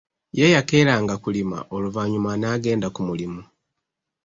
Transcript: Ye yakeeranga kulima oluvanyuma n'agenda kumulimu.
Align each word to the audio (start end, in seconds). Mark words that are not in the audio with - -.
Ye 0.37 0.53
yakeeranga 0.55 1.13
kulima 1.23 1.57
oluvanyuma 1.75 2.31
n'agenda 2.37 2.87
kumulimu. 2.95 3.41